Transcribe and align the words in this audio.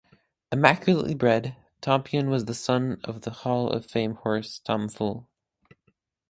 Immaculately 0.51 1.13
bred, 1.13 1.55
Tompion 1.79 2.31
was 2.31 2.45
the 2.45 2.55
son 2.55 2.99
of 3.03 3.21
the 3.21 3.29
Hall 3.29 3.69
of 3.69 3.85
Fame 3.85 4.15
horse 4.15 4.57
Tom 4.57 4.89
Fool. 4.89 5.29